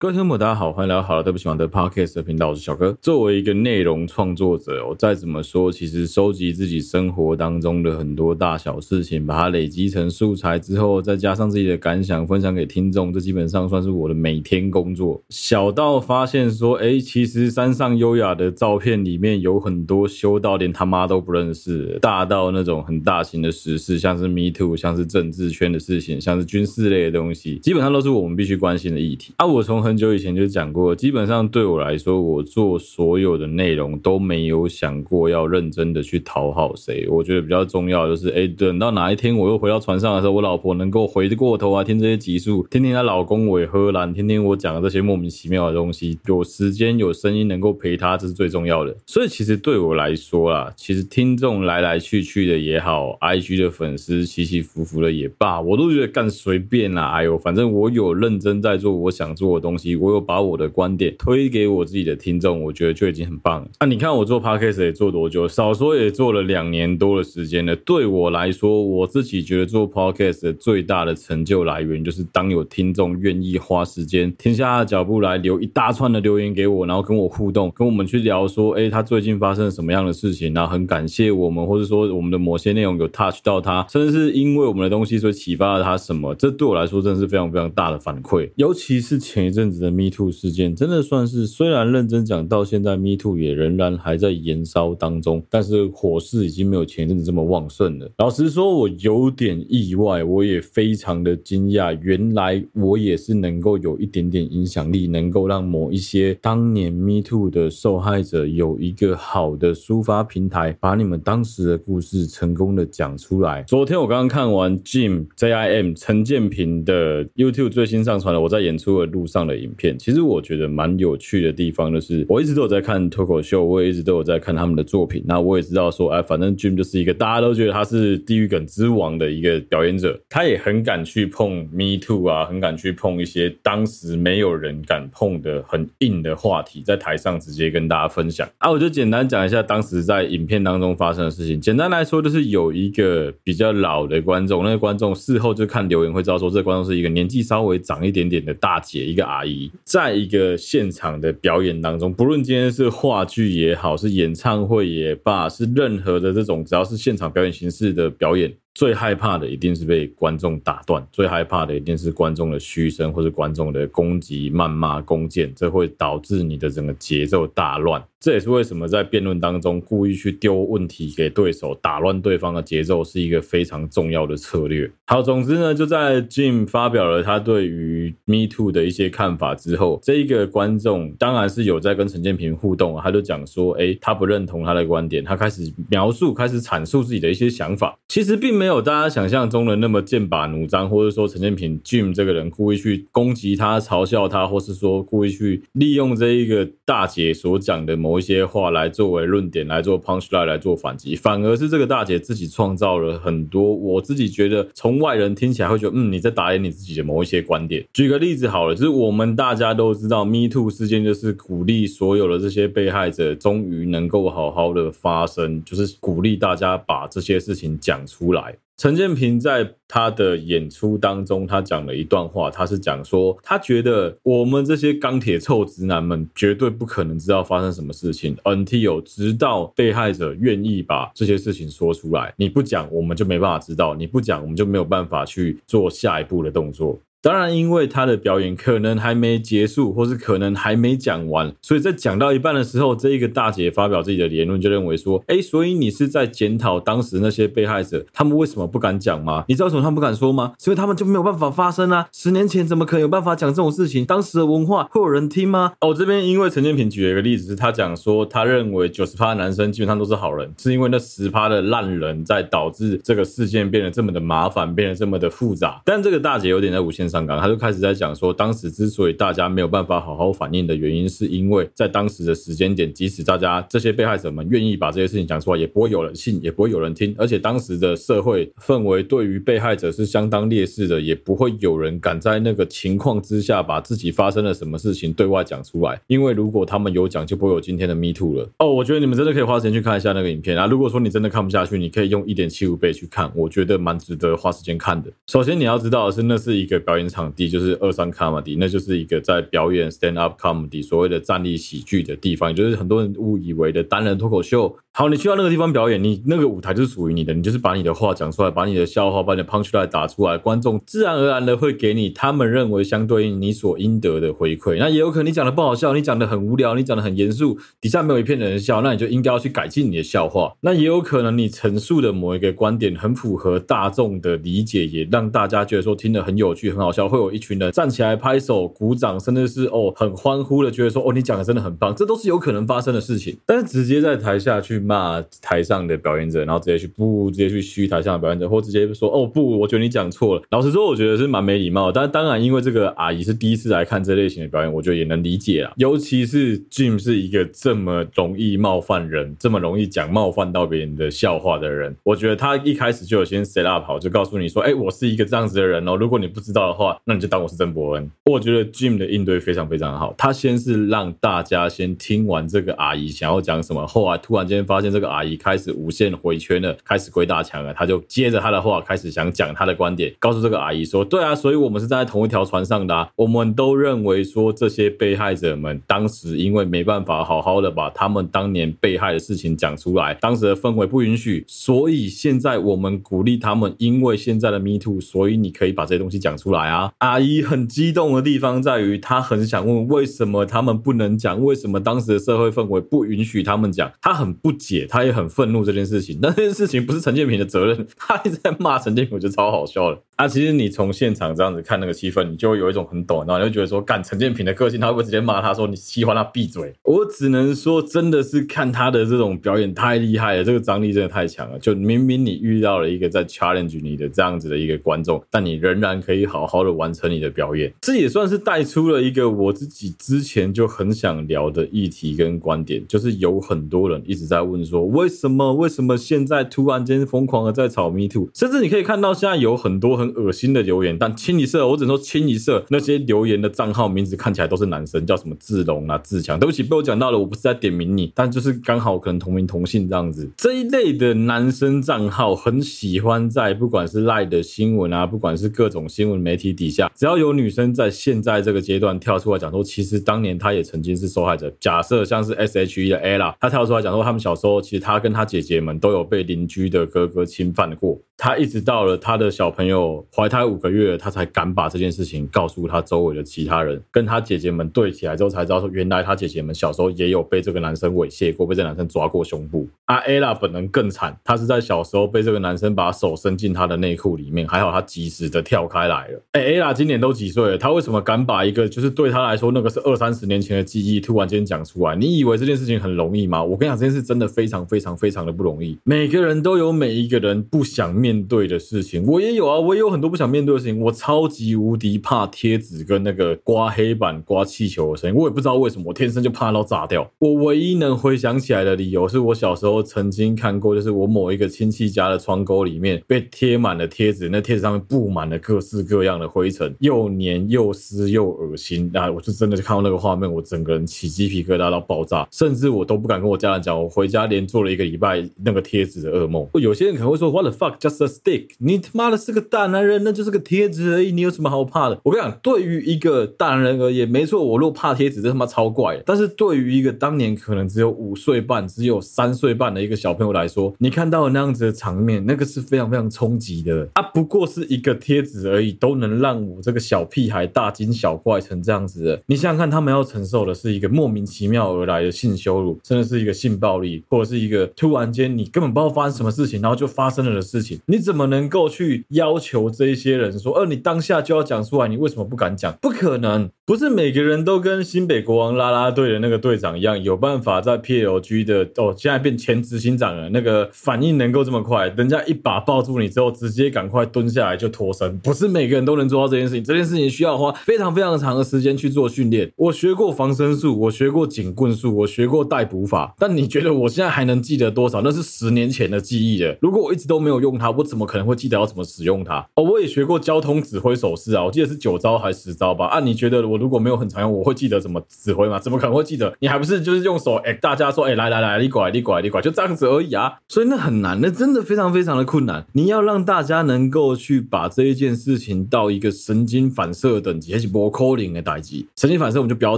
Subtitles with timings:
[0.00, 2.96] 各位听众大家好，欢迎来到好了对不起王的 Podcast 的频道，我是小哥。
[3.02, 15.22] 作为一个内容创作者，我再怎么说，其实收集自己生活当中的很多大小事情，把它累积成素材之后，再加上自己的感想，分享给听众，这基本上算是我的每天工作。
[15.28, 29.34] 小到发现说，哎，其实山上优雅的照片里面有很多修到连他妈都不认识；大到那种很大型的时事，像是 Me Too，像是政治圈的事情，像是军事类的东西，基本上都是我们必须关心的议题。
[29.36, 37.08] 啊，我从很很久以前就讲过，基本上对我来说，我做所有的内容都没有想过要认真的去讨好谁。
[37.08, 48.96] 我觉得比较重要就是，哎，等到哪一天我又回到船上的时候，我老婆能够回过头啊，听这些集数，听听她老公我也喝烂，听听我讲的这些莫名其妙的东西，有时间有声音能够陪她，这是最重要的。
[49.06, 57.10] 所以其实对我来说啦，其实听众来来去去的也好，IG 的粉丝起起伏伏的也罢，我都觉得干随便啦。
[57.10, 60.20] 哎呦，反正我有认真在做我想做的东西，我有。
[60.20, 63.68] 把我的观点推给我自己的听众，我觉得就已经很棒了。
[63.80, 65.48] 那、你看我做 podcast 也做多久？
[65.48, 67.74] 少说也做了两年多的时间了。
[67.74, 88.50] 对我来说，我自己觉得做 podcast 的最大的成就来源，就是当有听众愿意花时间停下脚步来留一大串的留言给我，然后跟我互动，跟我们去聊说，哎，他最近发生了什么样的事情，然后很感谢我们，或者说我们的某些内容有 touch 到他，甚至是因为我们的东西所以启发了他什么，这对我来说真的是非常非常大的反馈。
[88.56, 98.10] 尤其是前一阵子的 Me Too 事件真的算是，虽然认真讲，到现在 Me Too 也仍然还在燃烧当中，但是火势已经没有前阵子这么旺盛了。
[98.18, 113.64] 老实说，我有点意外，我也非常的惊讶，原来我也是能够有一点点影响力，能够让某一些当年 Me Too 的受害者有一个好的抒发平台，把你们当时的故事成功的讲出来。
[113.68, 120.40] 昨天我刚刚看完 Jim J I M 陈建平的 YouTube 最新上传了我在演出的路上的影片，其实我。
[120.40, 125.22] 觉得蛮有趣的地方就是，我一直都有在看脱口秀，我也一直都有在看他们的作品。
[125.26, 138.48] 那我也知道说，哎，反正 Jim 就是一个大家都觉得他是地狱梗之王的一个表演者，他也很敢去碰 Me Too 啊，很敢去碰一些当时没有人敢碰的很硬的话题，在台上直接跟大家分享。
[138.58, 141.60] 啊，我就简单讲一下当时在影片当中发生的事情。
[141.60, 149.49] 简单来说，就是有一个比较老的观众，那个观众事后就看留言会知道说，这观众是一个年纪稍微长一点点的大姐，一个阿姨，
[149.84, 168.02] 在一个现场的表演当中，不论今天是话剧也好，是演唱会也罢，是任何的这种只要是现场表演形式的表演，最害怕的一定是被观众打断，最害怕的一定是观众的嘘声或是观众的攻击、谩骂、攻讦，这会导致你的整个节奏大乱。
[168.20, 174.90] 这也是为什么在辩论当中故意去丢问题给对手，打乱对方的节奏，是一个非常重要的策略。
[175.06, 187.98] 好，总之呢，就在 Jim 发表了他对于 Me Too 的一些看法之后，这一个观众当然是有在跟陈建平互动，他就讲说，哎，他不认同他的观点，他开始描述、开始阐述自己的一些想法。
[188.08, 198.10] 其实并没有没有大家想象中的那么剑拔弩张，或者说陈建平 Jim 这个人故意去攻击他、嘲笑他，或是说故意去利用这一个大姐所讲的某。
[198.10, 203.72] 某一些话来作为论点，来做 punchline，来做反击，反而是这个大姐自己创造了很多。
[203.72, 207.86] 我自己觉得，从外人听起来会觉得，嗯，你在打脸你自己的某一些观点。
[207.92, 218.49] 举个例子好了，就是我们大家都知道，Me Too 事件就是鼓励所有的这些被害者终于能够好好的发声，就是鼓励大家把这些事情讲出来。
[218.76, 236.98] 陈建平在他的演出当中，他讲了一段话，他是讲说，他觉得我们这些钢铁臭直男们绝对不可能知道发生什么事情，until 直到被害者愿意把这些事情说出来，你不讲，我们就没办法知道；你不讲，我们就没有办法去做下一步的动作。
[237.22, 249.44] 当然，因为他的表演可能还没结束，或是可能还没讲完，所以在讲到一半的时候，这一个大姐发表自己的言论，就认为说：“哎，所以你是在检讨当时那些被害者，他们为什么不敢讲吗？
[249.48, 250.54] 你知道为什么他们不敢说吗？
[250.58, 252.08] 所以他们就没有办法发声啊！
[252.10, 254.02] 十年前怎么可能有办法讲这种事情？
[254.06, 265.82] 当时的文化会有人听吗？”哦，这边因为陈建平举了一个例子，是他讲说，他认为九十趴的男生基本上都是好人，是因为那十趴的烂人在导致这个事件变得这么的麻烦，变得这么的复杂。
[265.84, 277.12] 但这个大姐有点在无限上岗，他就开始在讲说，当时之所以大家没有办法好好反应的原因，是因为在当时的时间点，即使大家这些被害者们愿意把这些事情讲出来，也不会有人信，也不会有人听。
[277.18, 286.00] 而且当时的社会氛围对于被害者是相当劣势的，也不会有人敢在那个情况之下把自己发生了什么事情对外讲出来。
[286.06, 288.48] 因为如果他们有讲，就不会有今天的 Me Too 了。
[288.58, 290.66] 哦，我觉得你们真的可以花时间去看一下那个影片啊。
[290.66, 295.10] 如果说你真的看不下去，你可以用一点七五倍去看，我觉得蛮值得花时间看的。
[295.26, 296.99] 首先你要知道的是，那是一个表演。
[297.00, 304.76] 演场地就是二三 comedy，那就是一个在表演 stand up comedy 所谓的站立喜剧的地方，也就是很多人误以为的单人脱口秀。
[304.92, 314.76] 好，你去到那个地方表演，你那个舞台就是属于你的，你就是把你的话讲出来，把你的笑话、把你的 punchline 打出来，观众自然而然的会给你他们认为相对应你所应得的回馈。
[314.78, 320.54] 那也有可能你讲的不好笑，你讲的很无聊，你讲的很严肃，底下没有一片人笑，那你就应该要去改进你的笑话。
[320.62, 333.38] 那也有可能你陈述的某一个观点很符合大众的理解，也让大家觉得说听得很有趣、很好笑，会有一群人站起来拍手鼓掌，甚至是哦很欢呼的觉得说哦你讲的真的很棒，这都是有可能发生的事情。
[333.46, 335.60] 但是直接在台下去骂台。
[335.70, 340.42] 上的表演者，然后直接去不直接去嘘台上的表演者，或直接说哦不，我觉得你讲错了。
[340.50, 341.92] 老实说，我觉得是蛮没礼貌的。
[341.92, 345.72] 但当然，因为这个阿姨是第一次来看这类型的表演，我觉得也能理解啦。
[345.76, 355.94] 尤其是 Jim 是一个这么容易冒犯人、这么容易讲冒犯到别人的笑话的人，我觉得他一开始就有先 set up 好，就告诉你说，哎，我是一个这样子的人哦。
[355.94, 358.10] 如果你不知道，话那你就当我是曾伯恩。
[358.24, 360.12] 我觉得 Jim 的应对非常非常好。
[360.18, 366.40] 他先是让大家先听完这个阿姨想要讲什么，后来突然间发现这个阿姨开始无限回。
[366.40, 367.74] 圈了，开始鬼打墙了。
[367.74, 373.06] 他就接着他的话，开始想讲他的观点，告诉这个阿姨说：“对啊，所以我们是站在同一条船上的啊。
[373.14, 393.90] 我们都认为说，这些被害者们当时因为没办法好好的把他们当年被害的事情讲出来，当时的氛围不允许，所以现在我们鼓励他们，因为现在的 Me Too，所以你可以把这些东西讲出来啊。”阿姨很激动的地方在于，她很想问为什么他们不能讲，为什么当时的社会氛围不允许他们讲？
[394.00, 396.18] 她很不解，她也很愤怒这件事情。
[396.22, 400.00] 那这件事情不是陈建平的责任，他一直在骂陈建平，我觉得超好笑的。
[400.16, 406.74] 啊，其实你从现场这样子看那个气氛，你就会有一种很懂，然后你就觉得说，干陈建平的个性，他会不会直接骂他说你喜欢他闭嘴？
[406.82, 411.58] 我只能说，真的是看他的这种表演太厉害了，这个张力真的太强了。
[411.58, 430.10] 就明明你遇到了一个在 challenge 你的这样子的一个观众，但你仍然可以好好的完成你的表演，这也算是带出了一个我自己之前就很想聊的议题跟观点，就是有很多人一直在问说，为什么为什么现在突然间疯狂的在炒 Me Too，甚至你可以看到现在有很多很。
[430.20, 436.38] 恶心的留言，但清一色，我只能说清一色，那些留言的账号名字看起来都是男生，叫什么志龙啊、志强。
[436.38, 440.28] 对不起，被我讲到了，我不是在点名你，但就是刚好可能同名同姓这样子。
[440.36, 451.52] 这一类的男生账号很喜欢在不管是赖的新闻啊，不管是各种新闻媒体底下，只要有女生在现在这个阶段跳出来讲说，其实当年她也曾经是受害者。
[451.60, 458.00] 假设像是 SHE 的 Ella，她跳出来讲说，她们小时候其实她跟她姐姐们都有被邻居的哥哥侵犯过。
[458.22, 460.06] 他一直到了他的小朋友。
[460.14, 469.66] 怀胎五个月，他才敢把这件事情告诉他周围的其他人，跟他姐姐们对起来之后，才知道说原来他姐姐们小时候也有被这个男生猥亵过，被这男生抓过胸部。
[469.86, 476.22] 阿 Ella 本人更惨，他是在小时候被这个男生把手伸进他的内裤里面，还好他及时的跳开来了。
[476.32, 477.56] 哎，Ella 今年都几岁了？
[477.56, 481.96] 他为什么敢把一个就是对他来说那个是二三十年前的记忆突然间讲出来？
[481.96, 483.42] 你以为这件事情很容易吗？
[483.42, 485.78] 我跟你讲，这件事真的非常非常非常的不容易。
[485.84, 490.80] 每个人都有每一个人不想面面对的事情，我也有啊，我也有很多不想面对的事情。
[490.80, 497.08] 我超级无敌怕贴纸跟那个刮黑板、刮气球的声音，我也不知道为什么，我天生就怕到炸掉。
[497.20, 508.90] 我唯一能回想起来的理由，是我小时候曾经看过，就是我某一个亲戚家的窗沟里面被贴满了贴纸，那贴纸上面布满了各式各样的灰尘，又黏又湿又恶心。
[508.94, 516.48] 啊，我就真的就看到那个画面，我整个人起鸡皮疙瘩到爆炸，甚至我都不敢跟我家人讲，我回家连做了一个礼拜那个贴纸的噩梦。
[516.54, 518.48] 有些人可能会说，What the fuck, just a stick？
[518.58, 520.90] 你他妈的是个大男人，那就是个贴纸。
[520.92, 522.00] 而已，你有什么好怕的？
[522.02, 526.02] 我跟你讲，对于一个大男人而言，没错，我若怕贴纸，这他妈超怪的。
[526.04, 533.88] 但是对于一个当年可能只有五岁半、只有三岁半的一个小朋友来说，你看到那样子的场面，那个是非常非常冲击的。
[533.94, 539.22] 啊，不过是一个贴纸而已，都能让我这个小屁孩大惊小怪成这样子的。
[539.26, 547.78] 你想想看，他们要承受的是一个莫名其妙而来的性羞辱，甚至是一个性暴力，或者是一个突然间你根本不知道发生什么事情，然后就发生了的事情。
[547.90, 552.72] 你怎么能够去要求这一些人说，呃，你当下就要讲出来，你为什么不敢讲？
[552.80, 565.18] 不可能，不是每个人都跟新北国王啦啦队的那个队长一样，有办法在 PLG 的哦，现在变前执行长了，那个反应能够这么快，人家一把抱住你之后，直接赶快蹲下来就脱身。
[565.18, 569.50] 不是每个人都能做到这件事情，这件事情需要花非常非常长的时间去做训练。
[569.56, 575.00] 我学过防身术，我学过警棍术，我学过逮捕法，但你觉得我现在还能记得多少？
[575.02, 576.56] 那是十年前的记忆了。
[576.60, 579.46] 如果我一直都没有用它，我怎么可能会记得要怎么使用它？
[579.54, 582.86] 哦，我也学过交通指挥手势啊，我记得是九招还是十招吧？
[582.86, 585.58] 啊，你觉得我如果没有很常用，我会记得怎么指挥吗？
[585.58, 586.34] 怎么可能会记得？
[586.40, 587.36] 你还不是就是用手？
[587.36, 590.38] 哎，大家说，哎，来来来，你拐，你拐，你拐，就这样子而已啊。
[590.48, 592.66] 所以那很难，那真的非常非常的困难。
[592.72, 598.86] 你要让大家能够去把这一件事情到一个神经反射等级，还是不 calling 的等级。
[598.96, 599.76] 神经反射我们就不要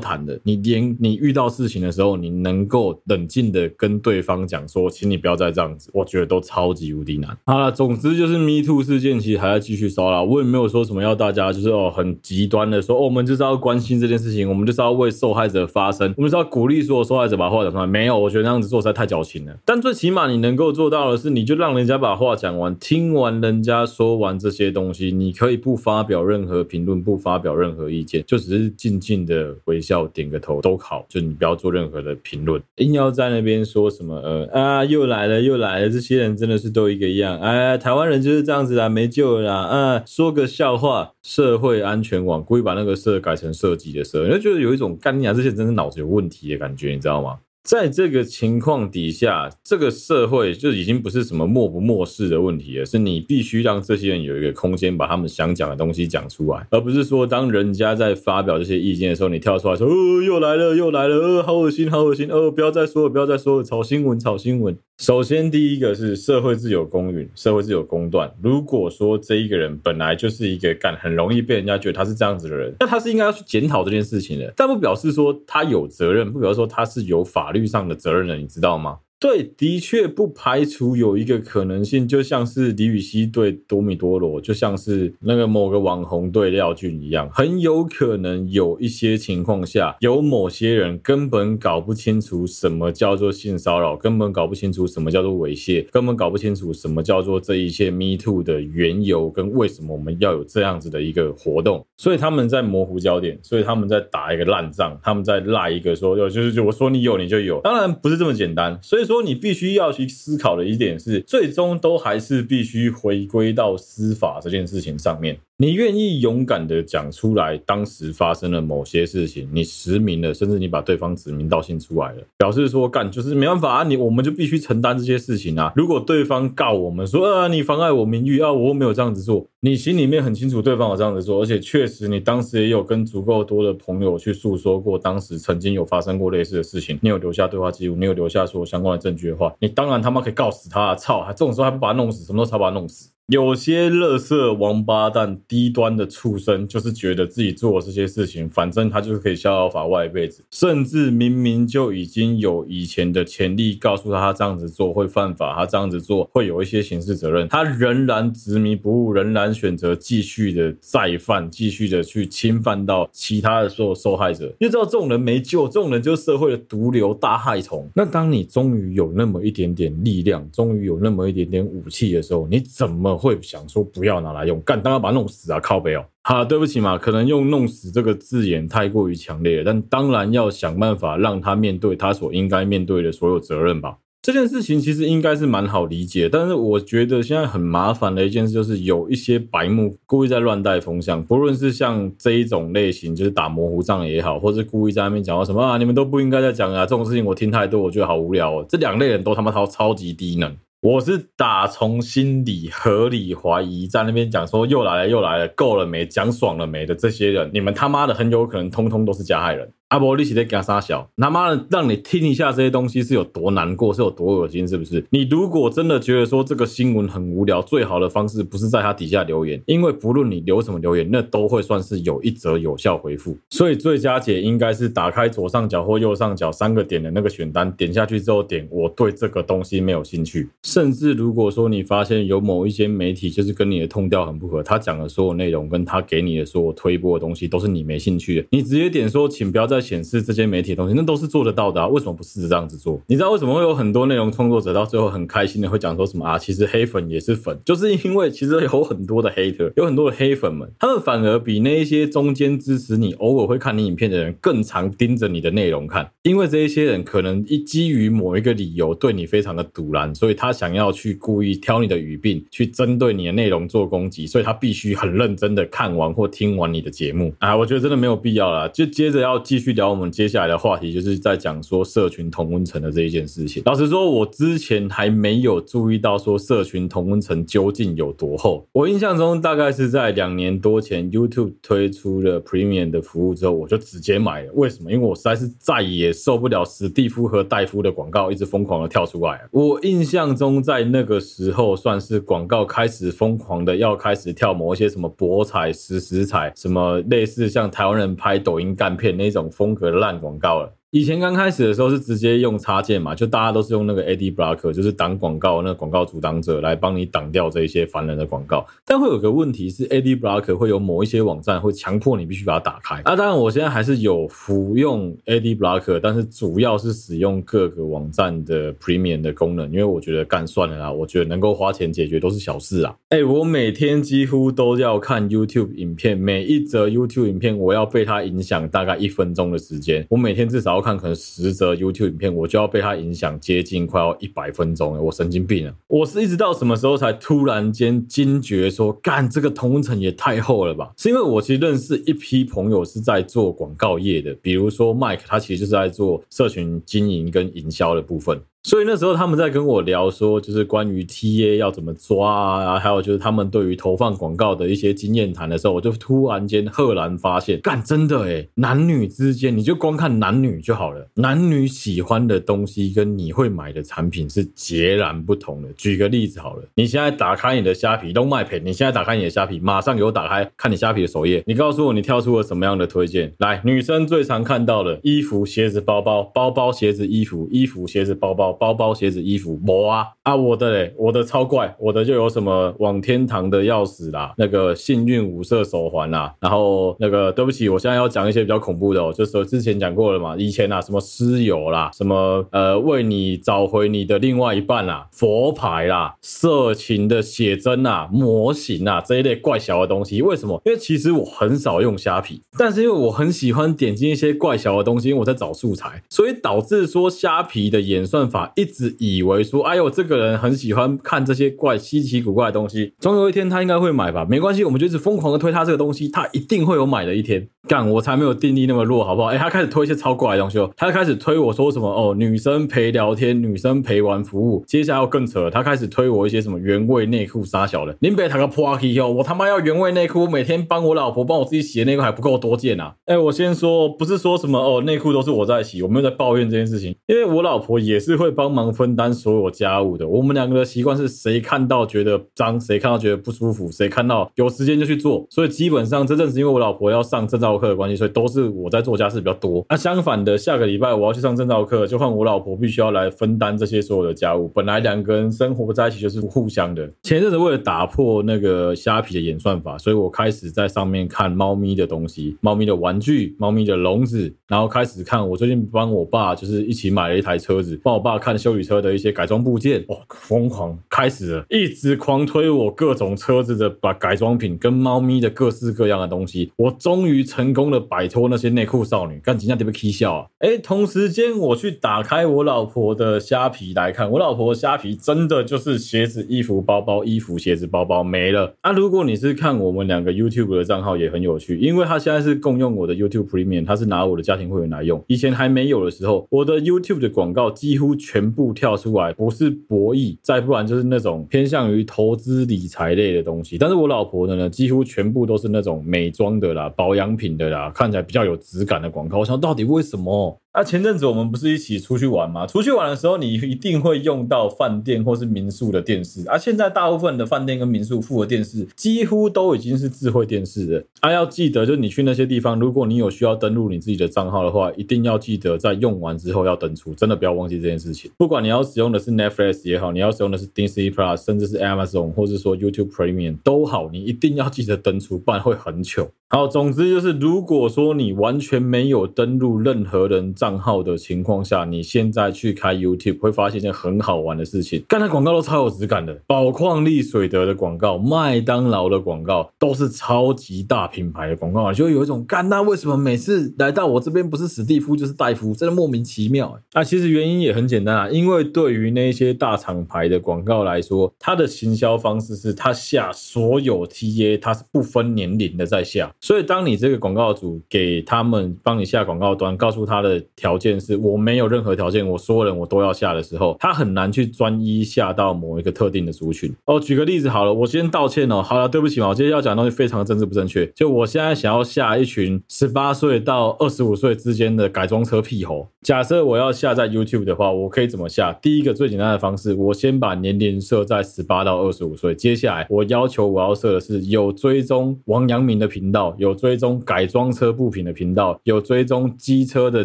[0.00, 0.38] 谈了。
[0.42, 7.36] 你连你遇到事情的时候，你能够冷静的跟对方讲说，请你不要再这样子，我觉得都超级无敌难。
[7.46, 10.22] 好了，总之就是 Me Too 事件其实还要继续烧啦。
[10.22, 17.86] 我也没有说什么要大家就是哦很极端的说，哦，我们就是要关心这件事情，我们就是要为受害者发声，我们是要鼓励所有受害者把话讲出来。
[17.86, 19.56] 没有，我觉得那样子做实在太矫情了。
[19.64, 31.04] 但最起码你能够做到的是，你就让人家把话讲完，听完人家说完这些东西，你可以不发表任何评论，不发表任何意见，就只是静静的微笑，点个头都好。
[31.08, 37.38] 就你不要做任何的评论，硬要在那边说什么呃啊又来了又来了，这些人真的是都一个样。
[37.40, 39.54] 哎，台湾人就是这样子啦，没救了啦。
[39.54, 47.38] 啊，说个笑话，社会安全网故意把那个“社”改成“设计”的“社”，你就觉得有一种干你啊，这些人真的脑子有问题的感觉，你知道吗？
[47.62, 68.32] 在这个情况底下，这个社会就已经不是什么漠不漠视的问题了，是你必须让这些人有一个空间，把他们想讲的东西讲出来，而不是说当人家在发表这些意见的时候，你跳出来说：“哦，又来了，又来了，哦，好恶心，好恶心，哦，不要再说了，不要再说了，炒新闻，炒新闻。”首先，第一个是社会自有公允，社会自有公断。
[68.40, 78.98] 如果说这一个人本来就是一个干很容易被人家觉得他是这样子的人，那他是应该要去检讨这件事情的，但不表示说他有责任，不表示说他是有法律上的责任人，你知道吗？
[79.22, 109.11] 对，的确不排除有一个可能性，就像是李宇熙对多米多罗，就像是那个某个网红对廖俊一样，很有可能有一些情况下，有某些人根本搞不清楚什么叫做性骚扰，根本搞不清楚什么叫做猥亵，根本搞不清楚什么叫做这一切 Me Too 的缘由跟为什么我们要有这样子的一个活动，所以他们在模糊焦点，所以他们在打一个烂仗，他们在赖一个说有就是就我说你有你就有，当然不是这么简单，所以说。
[109.12, 115.38] 说你必须要去思考的一点是，最终都还是必须回归到司法这件事情上面。
[115.62, 125.72] 你愿意勇敢的讲出来，当时发生了某些事情，你实名了，甚至你把对方指名道姓出来了，表示说干就是没办法啊，你我们就必须承担这些事情啊。
[125.76, 140.96] 如果对方告我们说啊，你妨碍我名誉啊，我又没有这样子做，你心里面很清楚对方有这样子做，而且确实你当时也有跟足够多的朋友去诉说过，当时曾经有发生过类似的事情，你有留下对话记录，你有留下说相关的证据的话，你当然他妈可以告死他啊！
[140.96, 143.11] 操，还这种时候还不把他弄死，什么时候才把他弄死？
[143.28, 150.44] 有些乐色王八蛋、低端的畜生，就是觉得自己做这些事情，反正他就是可以逍遥法外一辈子。
[150.50, 164.46] 甚至明明就已经有以前的潜力告诉他，他这样子做会犯法，他这样子做会有一些刑事责任，他仍然执迷不悟，仍然选择继续的再犯，继续的去侵犯到其他的所有受害者。
[164.58, 167.88] 因为知道这种人没救，这种人就是社会的毒瘤、大害虫。
[167.94, 173.11] 那当你终于有那么一点点力量，终于有那么一点点武器的时候，你怎么？
[173.16, 175.60] 会想说不要拿来用，干当然把它弄死啊！
[175.60, 183.98] 靠北哦，好，对不起嘛，可能用“弄死”这个字眼太过于强烈，但当然要想办法让他面对他所应该面对的所有责任吧。
[184.24, 198.64] 这件事情其实应该是蛮好理解，但是我觉得现在很麻烦的一件事就是有一些白目故意在乱带风向，不论是像这一种类型，就是打模糊仗也好，或是故意在那边讲到什么啊，你们都不应该再讲啊，这种事情我听太多，我觉得好无聊哦。
[198.68, 200.56] 这两类人都他妈超超级低能。
[200.82, 206.04] 我是打从心里合理怀疑，在那边讲说又来了又来了，够了没？
[206.04, 209.72] 讲爽了没的这些人，你们他妈的很有可能通通都是加害人。
[209.92, 211.06] 阿伯利息在干啥小？
[211.18, 215.04] 他妈的，让你听一下这些东西是有多难过，是有多恶心，是不是？
[215.10, 223.36] 你如果真的觉得说这个新闻很无聊，最好的方式不是在他底下留言，因为不论你留什么留言，那都会算是有一则有效回复。
[223.50, 230.48] 所以最佳解应该是打开左上角或右上角三个点的那个选单，点下去之后点我对这个东西没有兴趣。
[230.62, 239.81] 甚至如果说你发现有某一些媒体就是跟你的痛调很不合，他讲的所有内容跟他给你的所有推播的东西都是你没兴趣的，你直接点说，请不要再。
[239.82, 241.88] 显示这些媒体的东西，那都是做得到的啊！
[241.88, 242.98] 为什么不试着这样子做？
[243.08, 246.38] 你知道为什么会有很多内容创作者到最后很开心的会讲说什么啊？
[246.38, 267.56] 其实黑粉也是粉，就是因为其实有很多的 hater，有很多的黑粉们，他们反而比那一些中间支持你、偶尔会看你影片的人更常盯着你的内容看，因为这一些人可能一基于某一个理由对你非常的赌烂，所以他想要去故意挑你的语病，去针对你的内容做攻击，所以他必须很认真的看完或听完你的节目啊！
[267.56, 269.71] 我觉得真的没有必要啦，就接着要继续。
[269.72, 273.62] 聊我们接下来的话题，就是在讲说社群同温层的这一件事情。
[273.66, 278.66] 老实说，我之前还没有注意到说社群同温层究竟有多厚。
[278.72, 284.52] 我印象中大概是在两年多前，YouTube 推出了 Premium 的服务之后，我就直接买了。
[284.54, 284.92] 为什么？
[284.92, 289.40] 因为我实在是再也受不了史蒂夫和戴夫的广告一直疯狂的跳出来。
[289.50, 300.81] 我印象中在那个时候算是广告开始疯狂的要开始跳某一些什么博彩、实时彩，什么类似像台湾人拍抖音干片那种风格烂广告了。
[300.92, 308.66] 以前刚开始的时候是直接用插件嘛，就大家都是用那个 Ad Blocker，就是挡广告那个广告阻挡者来帮你挡掉这一些烦人的广告。
[308.84, 312.96] 但会有个问题是，Ad Blocker 会有某一些网站会强迫你必须把它打开。
[313.04, 322.94] 啊，当然我现在还是有服用 Ad Blocker，但是主要是使用各个网站的 Premium 的功能，因为我觉得干算了啦，我觉得能够花钱解决都是小事啊。
[323.08, 330.81] 哎，我每天几乎都要看 YouTube 影片，每一则 YouTube 影片我要被它影响大概一分钟的时间，我每天至少。
[330.82, 335.74] 看可能十则 YouTube 影片，我就要被它影响接近快要一百分钟了，我神经病啊！
[335.86, 340.92] 我是一直到什么时候才突然间惊觉说，干这个同城也太厚了吧？
[340.96, 348.40] 是因为我其实认识一批朋友是在做广告业的，比如说 Mike，他其实就是在做社群经营跟营销的部分。
[348.64, 365.68] 所以那时候他们在跟我聊说，就是关于 TA 要怎么抓啊，还有就是他们对于投放广告的一些经验谈的时候，我就突然间赫然发现，干真的诶，男女之间你就光看男女就好了，男女喜欢的东西跟你会买的产品是截然不同的。
[365.72, 373.34] 举个例子好了，你现在打开你的虾皮都卖品，你现在打开你的虾皮，马上给我打开看你虾皮的首页，你告诉我你跳出了什么样的推荐？
[373.38, 378.51] 来，女生最常看到的衣服、鞋子、包包，包包、鞋子、衣服，衣服、鞋子、包包。
[378.52, 380.36] 包包、鞋子、衣服，没啊啊！
[380.36, 400.60] 我的嘞，我的超怪，我的就有什么往天堂的钥匙啦，那个幸运五色手环啦，然后那个对不起，我现在要讲一些比较恐怖的哦，就是之前讲过了嘛，以前啊什么尸油啦，什么呃为你找回你的另外一半啦，佛牌啦，色情的写真啊，模型啊这一类怪小的东西，为什么？
[400.64, 408.41] 因为其实我很少用虾皮，但是因为我很喜欢点进一些怪小的东西，因为我在找素材，所以导致说虾皮的演算法。
[408.54, 414.26] 一直以为说，哎呦，这个人很喜欢看这些怪稀奇古怪的东西，总有一天他应该会买吧？
[414.28, 417.48] 没关系，我们就一直疯狂的推他这个东西，他一定会有买的一天。
[417.68, 419.28] 干，我才没有定力那么弱，好不好？
[419.28, 424.64] 哎，他开始推一些超怪的东西哦，他开始推我说什么哦，女生陪聊天，女生陪玩服务。
[424.66, 427.96] 接下来要更扯了，他开始推我一些什么原味内裤杀小的。
[428.00, 432.94] 林北塔个破气哦，我他妈要原味内裤，我每天帮我老婆帮我自己洗的内裤还不够多件啊？
[433.06, 438.52] 哎，我先说，不是说什么哦，内裤都是我在洗，我没有在抱怨这件事情，因为我老婆也是会帮。
[438.52, 445.26] 忙分担所有家务的，我们两个的习惯是谁看到觉得脏，谁看到觉得不舒服，谁看到有时间就去做。
[445.30, 449.64] 所以基本上这阵子因为我老婆要上证照课的关系，所以都是我在做家事比较多。
[449.70, 454.46] 那相反的，下个礼拜我要去上证照课，就换我老婆必须要来分担这些所有的家务。
[454.48, 456.86] 本来两个人生活在一起就是互相的。
[457.02, 465.22] 前阵子为了打破那个虾皮的演算法，所以我开始在上面看猫咪的东西，猫咪的玩具，猫咪的笼子，然后开始看。
[465.26, 468.32] 我最近帮我爸就是一起买了一台车子，帮我爸看。
[468.42, 480.26] 修理车的一些改装部件，哇，疯狂开始了，一直狂推我各种车子的把改装品跟猫咪的各式各样的东西，我终于成功的摆脱那些内裤少女，干几下特别 K 笑啊！
[480.38, 488.72] 哎，同时间我去打开我老婆的虾皮来看，我老婆虾皮真的就是鞋子、衣服、包包、衣服、鞋子、包包没了啊！
[488.72, 498.11] 如果你是看我们两个 YouTube 的账号也很有趣，因为他现在是共用我的 YouTube Premium，他是拿我的家庭会员来用，以前还没有的时候，我的 YouTube 的广告几乎全。
[498.12, 503.56] 全部跳出来，不是博弈，再不然就是那种偏向于投资理财类的东西。
[503.56, 509.16] 但是我老婆的呢，几乎全部都是那种美妆的啦、保养品的啦，看起来比较有质感的广告。
[509.16, 510.38] 我想到底为什么？
[510.52, 512.46] 啊，前阵子我们不是一起出去玩吗？
[512.46, 516.28] 出去玩的时候，你一定会用到饭店或是民宿的电视。
[516.28, 520.84] 啊，现在大部分的饭店跟民宿附的电视，几乎都已经是智慧电视了。
[521.00, 528.10] 啊，要记得，就是你去那些地方，如果你有需要登录你自己的账号的话，一定要记得在用完之后要登出，真的不要忘记这件事情。
[528.18, 536.10] 不管你要使用的是 Netflix 也好，你要使用的是 Disney Plus，甚至是 Amazon，或者说 YouTube Premium 都好，你一定要记得登出，不然会很糗。
[536.28, 556.58] 好，总之就是，如果说你完全没有登录任何人账号的情况下，你现在去开 YouTube 会发现一件很好玩的事情，刚才广告都超有质感的，宝矿力水得的广告、麦当劳的广告都是超级大品牌的广告，就会有一种干，那为什么每次来到我这边不是史蒂夫就是戴夫，真的莫名其妙。
[556.74, 576.54] 那其实原因也很简单啊，因为对于那些大厂牌的广告来说，它的行销方式是它下所有 TA，它是不分年龄的在下，所以当你这个广告主给他们帮你下广告端，告诉他的条件是我没有任何条件，我所有人我都要下的时候，他很难去专一下到某一个特定的族群。
[576.66, 585.66] 哦，举个例子好了，我先道歉哦，好了，对不起嘛，我今天要讲的东西非常政治不正确，就我现在想要下一群十八岁到二十五岁之间的改装车屁猴。
[585.82, 588.32] 假设我要下在 YouTube 的话，我可以怎么下？
[588.34, 599.84] 第一个最简单的方式，我先把年龄设在十八到二十五岁，接下来我要求我要设的是有追踪王阳明的频道，有追踪改装车部品的频道，有追踪机车的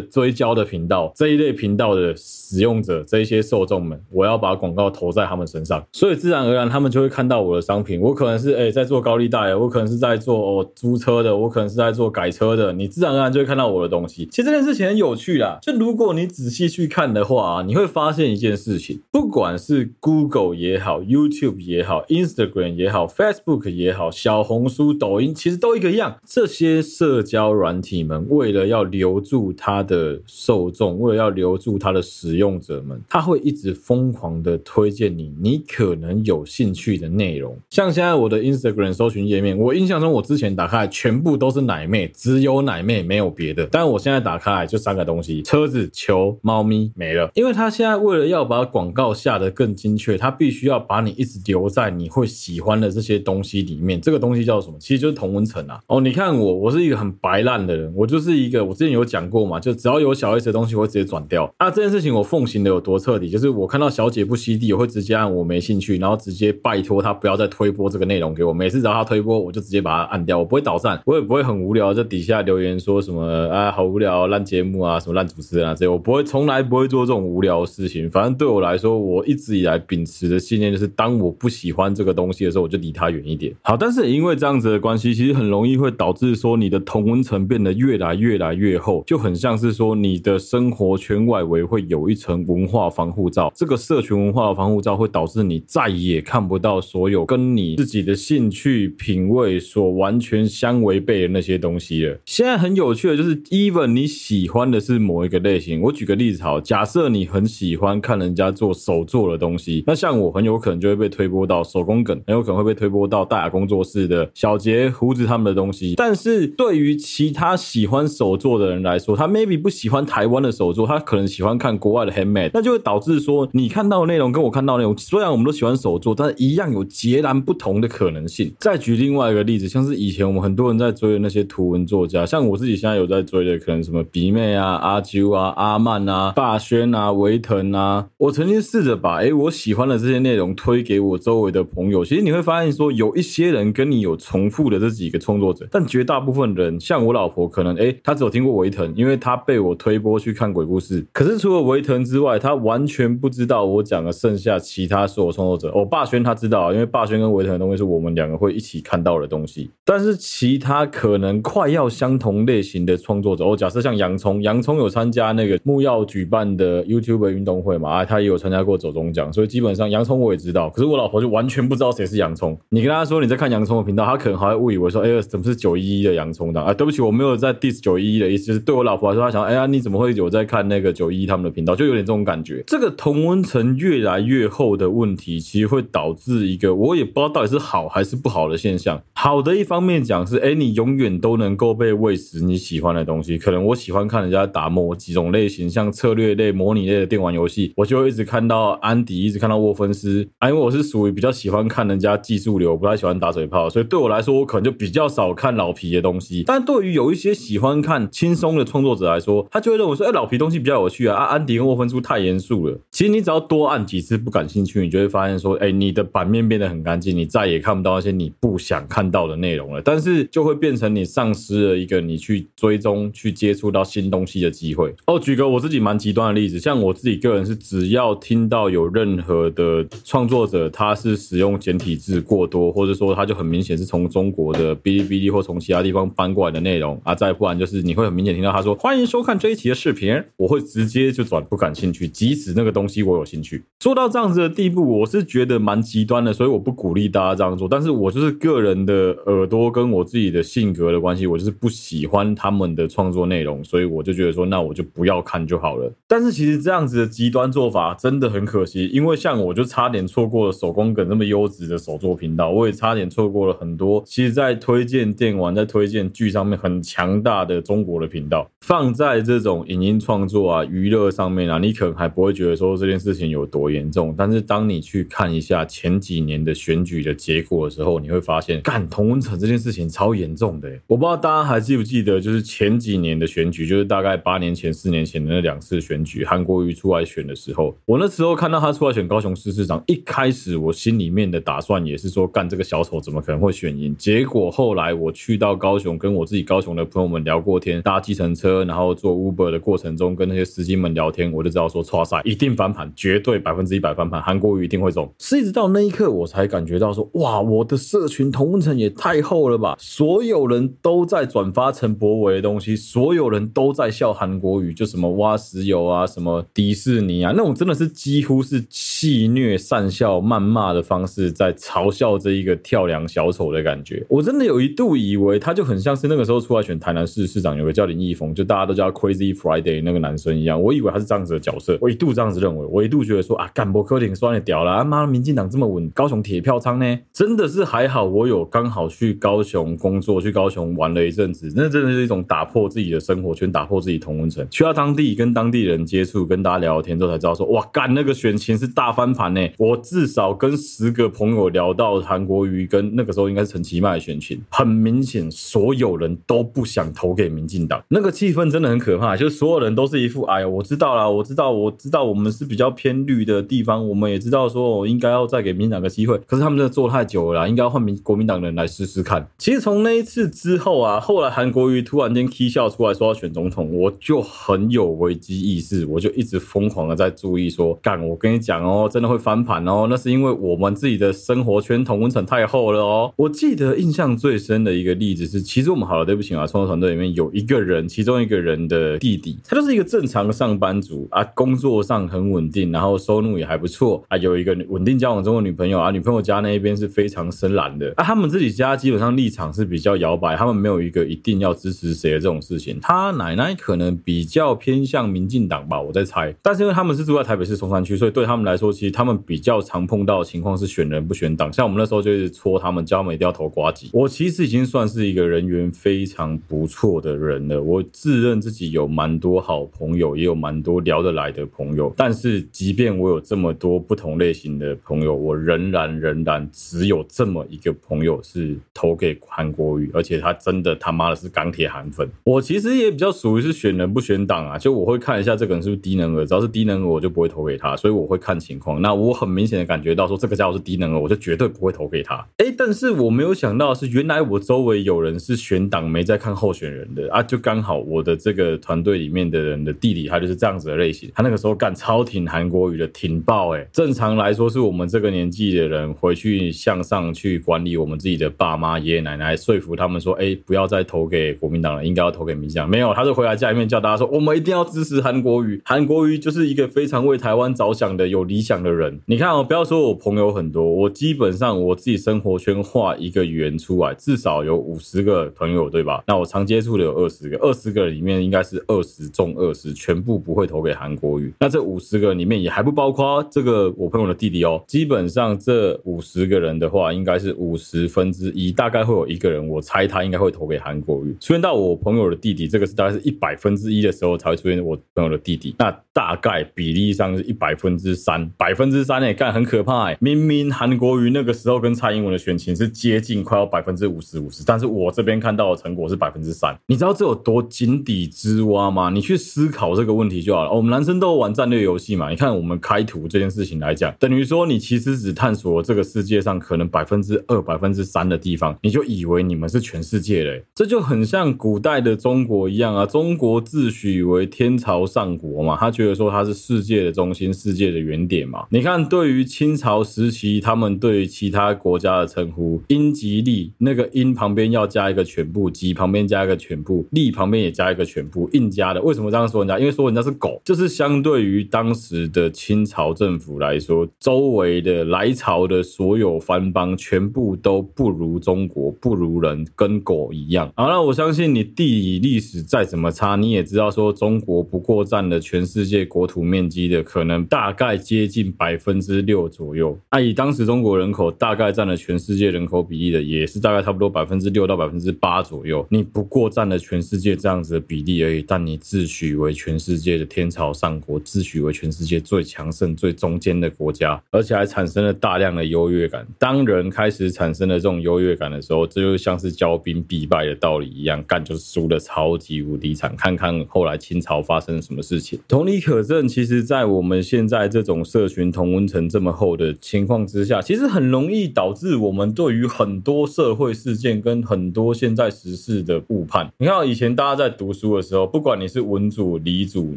[0.00, 8.00] 追焦的频道，这一类频道的使用者，这一些受众们，我要把广告投在他们身上，所以自然而然他们就会看到我的商品。
[8.00, 14.26] 我可能是哎、在做高利贷，我可能是在做哦租车的，我可能是在做改车的，你自然而然就会看到我的东西。
[14.26, 37.56] 其实这件事情很有趣啦，就如果你仔细去看的话啊，你会发现一件事情，不管是 Google 也好，YouTube 也好，Instagram 也好，Facebook 也好，小红书、抖音其实都一个样，这些社交软体们为了要留住它的受众，为了要留住它的使用者们，他会一直疯狂的推荐你你可能有兴趣的内容。
[37.70, 43.66] 像现在我的 Instagram 搜寻页面，我印象中我之前打开全部都是奶妹，只有奶妹没有别的。
[43.70, 47.30] 但我现在打开来就三个东西：车子、球、猫咪，没了。
[47.34, 54.00] 因为他现在为了要把广告下得更精确，他必须要把你一直留在你会喜欢的这些东西里面。
[54.00, 54.76] 这个东西叫什么？
[54.78, 55.80] 其实就是同温层啊。
[55.86, 61.48] 哦，你看我，我是一个很白烂的人，我就是一个，我之前有讲过嘛，就只要有小 S 的东西，我会直接转掉。
[61.58, 68.52] 那这件事情我奉行的有多彻底，就是我看到小姐不吸地，我会直接按我没兴趣，然后直接拜托他不要再推播这个内容给我。
[68.52, 78.10] 每次只要他推播，我就直接把它按掉，我不会倒赞，我也不会很无聊在底下留言说什么啊好无聊烂节目啊，什么烂主持人啊这些，我不会，从来不会做这种无聊的事情。
[78.10, 83.54] 反正对我来说，我一直以来秉持的信念就是，当我不喜欢这个东西的时候，我就离它远一点。
[83.62, 93.52] 好，但是因为这样子的关系，其实很容易会导致说你的同温层变得越来越来越厚，就很像是说你你的生活圈外围会有一层文化防护罩。
[93.54, 102.18] 这个社群文化的防护罩会导致你再也看不到所有跟你自己的兴趣品味所完全相违背的那些东西了。
[102.24, 115.94] 现在很有趣的就是，even 你喜欢的是某一个类型，我举个例子好，假设你很喜欢看人家做手做的东西，那像我很有可能就会被推播到手工梗，很有可能会被推播到大雅工作室的小杰胡子他们的东西。
[115.96, 128.52] 但是对于其他喜欢手做的人来说，他 maybe 不喜欢台湾的手作，他可能喜欢看国外的 handmade，那就会导致说你看到的内容跟我看到的内容，虽然我们都喜欢手作，但是一样有截然不同的可能性。
[128.58, 142.04] 再举另外一个例子，像是以前我们很多人在追的那些图文作家，像我自己现在有在追的，可能什么鼻妹啊、阿啾啊、阿曼啊、霸轩啊、维腾啊，我曾经试着把哎我喜欢的这些内容推给我周围的朋友。
[142.04, 151.06] 其实你会发现说，有一些人跟你有重复的这几个创作者，但绝大部分人，像我老婆，可能哎她只有听过维腾，因为她被我推播去看鬼故事。
[151.12, 155.70] 可是除了维腾之外，他完全不知道我讲的剩下其他所有创作者。
[155.72, 159.70] 哦，霸轩他知道，因为霸轩跟维腾的东西是我们两个会一起看到的东西。
[159.84, 170.68] 但是其他可能快要相同类型的创作者，哦，假设像洋葱，洋葱有参加那个木曜举办的 YouTube 运动会嘛，啊，他也有参加过走中奖，所以基本上洋葱我也知道。
[170.70, 172.58] 可是我老婆就完全不知道谁是洋葱。
[172.70, 176.60] 你跟他说你在看洋葱的频道，他可能还会误以为说，哎，怎么是九一一的洋葱的？
[176.60, 181.76] 啊，对不起，我没有在 diss 九一一的意思，就是对我老婆来说，她想，哎呀，你你怎么会有在看那个九一他们的频道？
[181.76, 182.64] 就有点这种感觉。
[182.66, 189.00] 这个同温层越来越厚的问题，其实会导致一个我也不知道到底是好还是不好的现象。
[189.12, 193.38] 好的一方面讲是，哎，你永远都能够被喂食你喜欢的东西。
[193.38, 200.28] 可能我喜欢看人家打某几种类型，像策略类、模拟类的电玩游戏，我就会一直看到安迪，一直看到沃芬斯。
[200.38, 206.42] 啊，因为我是属于比较喜欢看人家技术流，不太喜欢打嘴炮，所以对我来说，我可能就比较少看老皮的东西。
[206.44, 211.16] 但对于有一些喜欢看轻松的创作者来说，他就会认为说，哎，老皮东西比较有趣啊。
[211.16, 212.78] 啊，安迪跟沃芬斯太严肃了。
[212.90, 219.82] 其实你只要多按几次不感兴趣，你就会发现说，哎，你的版面变得很干净，你再也看不到那些你不想看到的内容了。
[219.82, 224.94] 但是就会变成你丧失了一个你去追踪、去接触到新东西的机会。
[225.06, 243.64] 哦，举个我自己蛮极端的例子，像我自己个人是，只要听到有任何的创作者他是使用简体字过多，或者说他就很明显是从中国的哔哩哔哩或从其他地方搬过来的内容啊，再不然就是你会很明显听到他说欢迎收看 J 这一期的视频，我会直接就转不感兴趣，即使那个东西我有兴趣。
[243.78, 247.66] 做到这样子的地步，我是觉得蛮极端的，所以我不鼓励大家这样做。
[247.66, 255.90] 但是我就是个人的耳朵跟我自己的性格的关系，我就是不喜欢他们的创作内容，所以我就觉得说，那我就不要看就好了。
[256.06, 264.02] 但是其实这样子的极端做法真的很可惜，因为像我就差点错过了手工梗那么优质的手作频道，我也差点错过了很多。
[264.04, 274.14] 其实，在推荐电玩、在推荐剧上面很强大的中国的频道，放在这这种影音创作啊、娱乐上面啊，你可能还不会觉得说这件事情有多严重。
[274.18, 280.68] 但是当你去看一下前几年的选举的结果的时候，你会发现，干同温层这件事情超严重的。
[280.86, 293.94] 我不知道大家还记不记得，就是前几年的选举，就是大概八年前、四年前的那两次选举，韩国瑜出来选的时候，我那时候看到他出来选高雄市市长，一开始我心里面的打算也是说，干这个小丑怎么可能会选赢？
[293.96, 305.12] 结果后来我去到高雄，跟我自己高雄的朋友们聊过天，搭计程车，然后坐 Uber 的过程中，跟那些司机们聊天，我就知道说，剉赛一定翻盘，绝对百分之一百翻盘，韩国瑜一定会中。
[305.18, 309.76] 是一直到那一刻，我才感觉到说，哇，我的社群同温层也太厚了吧！
[309.78, 324.04] 所有人都在转发陈柏惟的东西，所有人都在笑韩国瑜，就什么挖石油啊，什么迪士尼啊，那种真的是几乎是戏谑、讪笑、谩骂的方式，在嘲笑这一个跳梁小丑的感觉。
[324.08, 330.60] 我真的有一度以为他就很像是那个时候出来选台南市市长，有个叫林义峰，就大家都叫亏 Z Friday 那个男生一样。
[330.60, 349.40] 我以为他是这样子的角色，我一度这样子认为，我一度觉得说啊，干柏柯林算了屌了，啊妈，民进党这么稳，高雄铁票仓呢，真的是还好，我有刚好去高雄工作，去高雄玩了一阵子，那真的是一种打破自己的生活圈，打破自己同温层，去到当地跟当地人接触，跟大家聊聊天之后才知道说，哇，干那个选情是大翻盘呢。
[349.58, 369.26] 我至少跟十个朋友聊到韩国瑜跟那个时候应该是陈其迈的选情，很明显所有人都不想投给民进党，那个气氛真的很可怕，啊就所有人都是一副哎呀，我知道啦，我知道，我知道我们是比较偏绿的地方，我们也知道说我应该要再给民进党个机会，可是他们真的做太久了，应该换民国民党人来试试看。
[369.38, 383.12] 其实从那一次之后啊，后来韩国瑜突然间起笑出来说要选总统，我就很有危机意识，我就一直疯狂的在注意说，干，我跟你讲哦，真的会翻盘哦，那是因为我们自己的生活圈同温层太厚了哦。
[383.16, 402.78] 我记得印象最深的一个例子是，其实我们好了，对不起啊，创作团队里面有一个人，其中一个人的弟弟，他就是一个正常的上班族啊，工作上很稳定，然后收入也还不错啊，有一个稳定交往中的女朋友啊，女朋友家那一边是非常深蓝的啊，他们自己家基本上立场是比较摇摆，他们没有一个一定要支持谁的这种事情。
[402.80, 406.34] 他奶奶可能比较偏向民进党吧，我在猜。
[406.42, 411.52] 但是因为他们是住在台北市松山区，所以对他们来说，其实他们比较常碰到的情况是选人不选党。
[411.52, 413.90] 像我们那时候就一直戳他们，叫他们一定要投瓜吉。
[413.92, 421.92] 我其实已经算是一个人缘非常不错的人了，我自认自己有蛮多好朋友，也有蛮多聊得来的朋友。
[421.96, 432.08] 但是即便我有这么多不同类型的朋友，我仍然仍然只有这么一个朋友是投给韩国瑜，而且他真的他妈的是钢铁韩粉。
[432.24, 438.80] 我其实也比较属于是选人不选党啊，就我会看一下这个人是不是低能儿，只要是低能儿我就不会投给他，所以我会看情况。
[438.80, 442.26] 那我很明显的感觉到说这个家伙是低能儿，我就绝对不会投给他。
[442.38, 453.66] 哎，但是我没有想到是，原来我周围有人是选党没在看候选人的啊，就刚好我的这个团团队里面的人的弟弟他就是这样子的类型，他那个时候干超挺韩国语的，挺爆哎。
[453.72, 462.70] 正常来说是我们这个年纪的人回去向上去管理我们自己的爸妈爷爷奶奶，说服他们说，哎，不要再投给国民党了，应该要投给民进党。
[462.70, 469.00] 没有，他就回来家里面叫大家说，我们一定要支持韩国语，韩国瑜就是一个非常为台湾着想的有理想的人。
[469.06, 476.04] 你看哦，不要说我朋友很多，我基本上我自己生活圈画一个圆出来，至少有五十个朋友，对吧？
[476.06, 481.32] 那我常接触的有二十个，二十个里面应该是二十中二十，全部不会投给韩国瑜。
[481.40, 484.62] 那这五十个里面也还不包括这个我朋友的弟弟哦。
[484.66, 491.12] 基本上这五十个人的话，应该是五十分之一，大概会有一个人，我猜他应该会投给韩国瑜。
[491.20, 495.54] 出现到我朋友的弟弟，这个是大概是一百分之一的时候才会出现我朋友的弟弟。
[495.58, 499.96] 那大概比例上是一百分之三，百分之三诶，干很可怕诶。
[500.00, 506.56] 明明韩国瑜那个时候跟蔡英文的选情是接近，快要百分之五十五十，但是我这边看到的成果是百分之三。
[506.66, 508.90] 你知道这有多井底之蛙吗？
[508.90, 510.52] 你去思考这个问题就好了。
[510.52, 520.44] 我们男生都玩战略游戏嘛，你看我们开图这件事情来讲，等于说你其实只探索了这个世界上可能百分之二、百分之三的地方，你就以为你们是全世界嘞。
[520.54, 528.46] 这就很像古代的中国一样啊，中国自诩为天朝上国嘛，他觉得说他是世界的中心、世界的原点嘛。
[528.50, 538.80] 你看，对于清朝时期，他们对于其他国家的称呼，英吉利，那个英旁边要加一个全部，吉旁边加一个全部，利旁边也加一个全部，印加的。
[538.80, 539.58] 为什么这样说人家？
[539.58, 550.52] 因为说人家是狗，就是相对于当时的清朝政府来说，周围的来朝的所有藩邦全部都不如中国，不如人，跟狗一样。
[550.56, 559.76] 好，那我相信你地理历史再怎么差，你也知道说中国不过占了全世界国土面积的可能大概接近百分之六左右。
[559.90, 565.66] 那以当时中国人口大概占了全世界人口比例的，也是大概差不多百分之六到百分之八左右。
[565.70, 576.06] 你不过占了全世界这样子的比例而已，但你自诩为全世界的天朝上国，自诩为全世界最强盛、最中间的国家，而且还产生了大量的优越感。
[576.18, 582.94] 当人开始产生了这种优越感的时候，这就像是骄兵必败的道理一样，干就输的超级无敌惨。
[582.94, 585.18] 看看后来清朝发生了什么事情。
[585.26, 596.30] 同理可证，其实，在我们现在这种社群同温层这么厚的情况之下，其实很容易导致我们对于很多社会事件跟很多现在时事的误判。
[596.38, 599.76] 你看，以前大家在读书的时候，不不管你是文组、理组、